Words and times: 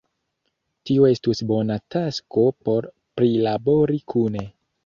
tio 0.89 1.05
estus 1.09 1.43
bona 1.51 1.77
tasko 1.97 2.47
por 2.69 2.91
prilabori 3.21 4.03
kune. 4.15 4.47